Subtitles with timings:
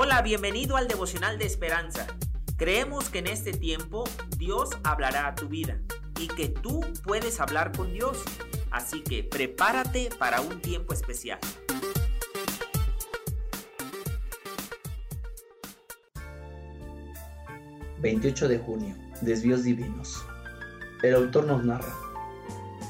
[0.00, 2.06] Hola, bienvenido al devocional de esperanza.
[2.56, 4.04] Creemos que en este tiempo
[4.36, 5.80] Dios hablará a tu vida
[6.20, 8.22] y que tú puedes hablar con Dios.
[8.70, 11.40] Así que prepárate para un tiempo especial.
[18.00, 18.94] ...28 de junio...
[19.20, 20.24] ...Desvíos divinos...
[21.02, 21.92] El autor nos narra...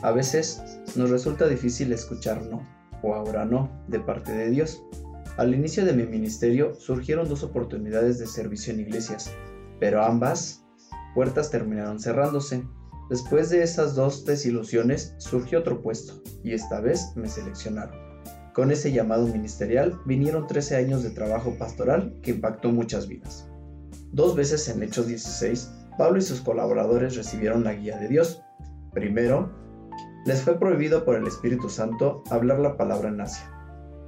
[0.03, 0.63] ...a veces
[0.95, 2.69] nos resulta difícil escuchar no...
[3.01, 3.71] ...o ahora no...
[3.89, 4.83] ...de parte de Dios...
[5.39, 9.33] Al inicio de mi ministerio surgieron dos oportunidades de servicio en iglesias,
[9.79, 10.67] pero ambas
[11.15, 12.65] puertas terminaron cerrándose.
[13.09, 17.97] Después de esas dos desilusiones surgió otro puesto, y esta vez me seleccionaron.
[18.53, 23.49] Con ese llamado ministerial vinieron 13 años de trabajo pastoral que impactó muchas vidas.
[24.11, 28.43] Dos veces en Hechos 16, Pablo y sus colaboradores recibieron la guía de Dios.
[28.93, 29.53] Primero,
[30.27, 33.49] les fue prohibido por el Espíritu Santo hablar la palabra en Asia.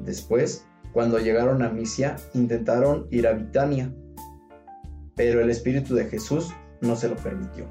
[0.01, 3.95] Después, cuando llegaron a Misia, intentaron ir a Bitania,
[5.15, 7.67] pero el Espíritu de Jesús no se lo permitió.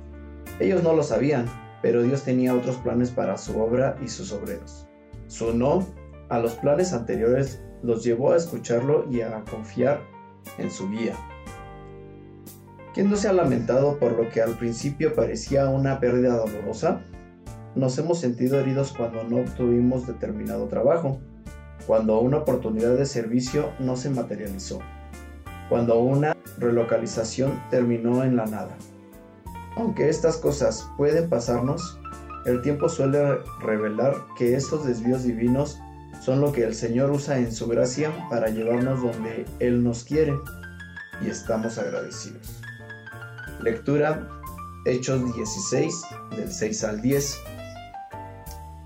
[0.60, 1.46] Ellos no lo sabían,
[1.82, 4.88] pero Dios tenía otros planes para su obra y sus obreros.
[5.28, 5.86] Su no
[6.30, 10.02] a los planes anteriores los llevó a escucharlo y a confiar
[10.58, 11.16] en su guía.
[12.94, 17.02] ¿Quién no se ha lamentado por lo que al principio parecía una pérdida dolorosa?
[17.76, 21.20] Nos hemos sentido heridos cuando no obtuvimos determinado trabajo
[21.90, 24.78] cuando una oportunidad de servicio no se materializó,
[25.70, 28.78] cuando una relocalización terminó en la nada.
[29.76, 32.00] Aunque estas cosas pueden pasarnos,
[32.46, 35.80] el tiempo suele revelar que estos desvíos divinos
[36.22, 40.38] son lo que el Señor usa en su gracia para llevarnos donde Él nos quiere
[41.26, 42.62] y estamos agradecidos.
[43.64, 44.30] Lectura
[44.86, 46.02] Hechos 16
[46.38, 47.40] del 6 al 10.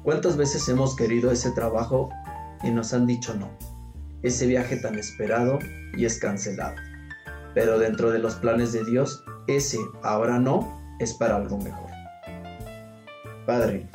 [0.03, 2.09] ¿Cuántas veces hemos querido ese trabajo
[2.63, 3.49] y nos han dicho no.
[4.21, 5.59] Ese viaje tan esperado
[5.95, 6.75] y es cancelado.
[7.53, 11.91] Pero dentro de los planes de Dios, ese ahora no es para algo mejor.
[13.45, 13.89] Padre,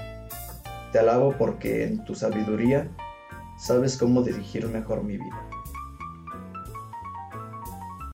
[0.92, 2.88] te alabo porque en tu sabiduría
[3.58, 5.48] sabes cómo dirigir mejor mi vida.